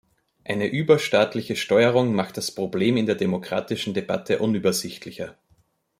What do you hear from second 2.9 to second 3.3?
in der